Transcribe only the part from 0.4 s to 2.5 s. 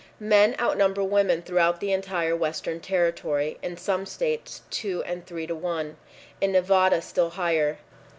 outnumber women throughout the entire